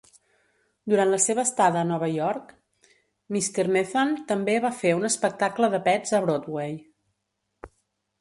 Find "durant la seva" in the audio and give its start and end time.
0.91-1.41